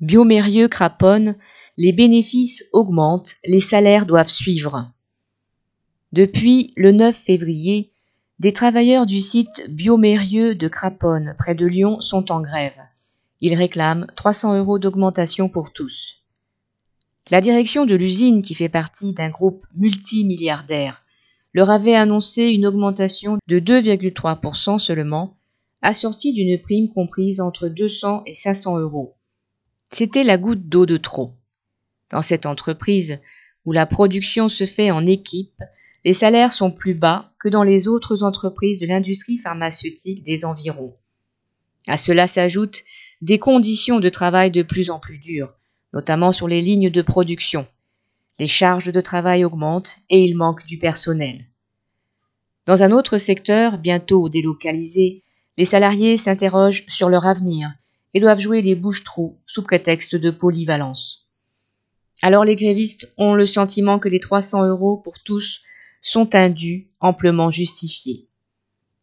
[0.00, 1.36] Biomérieux craponne,
[1.76, 4.92] les bénéfices augmentent, les salaires doivent suivre.
[6.12, 7.90] Depuis le 9 février,
[8.38, 12.78] des travailleurs du site Biomérieux de Craponne, près de Lyon, sont en grève.
[13.40, 16.22] Ils réclament 300 euros d'augmentation pour tous.
[17.30, 21.02] La direction de l'usine, qui fait partie d'un groupe multimilliardaire,
[21.52, 25.36] leur avait annoncé une augmentation de 2,3% seulement,
[25.82, 29.17] assortie d'une prime comprise entre 200 et 500 euros.
[29.90, 31.32] C'était la goutte d'eau de trop.
[32.10, 33.20] Dans cette entreprise,
[33.64, 35.62] où la production se fait en équipe,
[36.04, 40.94] les salaires sont plus bas que dans les autres entreprises de l'industrie pharmaceutique des environs.
[41.86, 42.84] À cela s'ajoutent
[43.22, 45.54] des conditions de travail de plus en plus dures,
[45.94, 47.66] notamment sur les lignes de production.
[48.38, 51.38] Les charges de travail augmentent et il manque du personnel.
[52.66, 55.22] Dans un autre secteur, bientôt délocalisé,
[55.56, 57.72] les salariés s'interrogent sur leur avenir
[58.14, 61.28] et doivent jouer les bouches-trous sous prétexte de polyvalence.
[62.22, 65.62] Alors les grévistes ont le sentiment que les 300 euros pour tous
[66.02, 68.28] sont indus, amplement justifiés.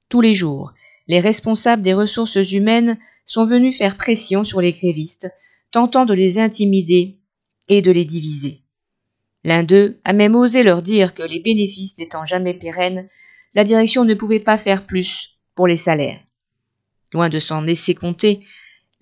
[0.10, 0.74] Tous les jours,
[1.08, 5.32] les responsables des ressources humaines sont venus faire pression sur les grévistes,
[5.72, 7.18] tentant de les intimider
[7.68, 8.62] et de les diviser.
[9.44, 13.08] L'un d'eux a même osé leur dire que les bénéfices n'étant jamais pérennes,
[13.54, 16.20] la direction ne pouvait pas faire plus pour les salaires.
[17.14, 18.42] Loin de s'en laisser compter,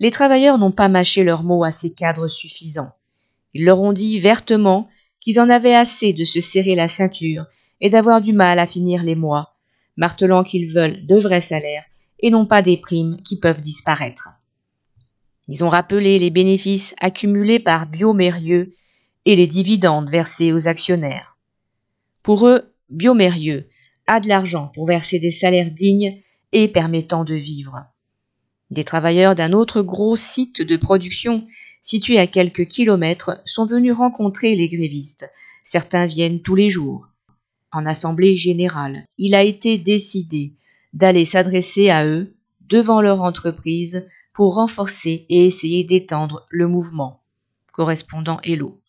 [0.00, 2.92] les travailleurs n'ont pas mâché leurs mots à ces cadres suffisants.
[3.54, 4.88] Ils leur ont dit vertement
[5.20, 7.46] qu'ils en avaient assez de se serrer la ceinture
[7.80, 9.54] et d'avoir du mal à finir les mois,
[9.96, 11.84] martelant qu'ils veulent de vrais salaires
[12.20, 14.28] et non pas des primes qui peuvent disparaître.
[15.48, 18.74] Ils ont rappelé les bénéfices accumulés par Biomérieux
[19.26, 21.36] et les dividendes versés aux actionnaires.
[22.22, 23.68] Pour eux, Biomérieux
[24.06, 26.20] a de l'argent pour verser des salaires dignes
[26.52, 27.93] et permettant de vivre.
[28.70, 31.46] Des travailleurs d'un autre gros site de production
[31.82, 35.30] situé à quelques kilomètres sont venus rencontrer les grévistes.
[35.64, 37.08] Certains viennent tous les jours.
[37.72, 40.52] En assemblée générale, il a été décidé
[40.92, 42.34] d'aller s'adresser à eux
[42.68, 47.20] devant leur entreprise pour renforcer et essayer d'étendre le mouvement.
[47.72, 48.80] Correspondant Hello.